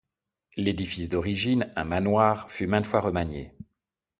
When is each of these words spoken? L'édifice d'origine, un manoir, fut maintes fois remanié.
L'édifice 0.57 1.09
d'origine, 1.09 1.71
un 1.75 1.83
manoir, 1.83 2.49
fut 2.49 2.65
maintes 2.65 2.87
fois 2.87 3.01
remanié. 3.01 3.53